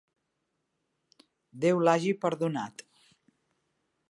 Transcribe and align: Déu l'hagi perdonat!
Déu 1.67 1.83
l'hagi 1.85 2.17
perdonat! 2.25 2.85